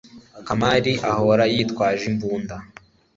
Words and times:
kamari 0.45 0.93
ahora 1.11 1.43
yitwaje 1.53 2.03
imbunda 2.11 2.55